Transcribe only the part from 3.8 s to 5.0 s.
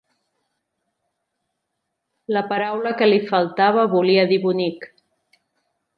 volia dir bonic.